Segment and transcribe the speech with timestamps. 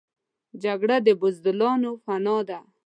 [0.63, 2.59] جګړه د بزدلانو پناه ده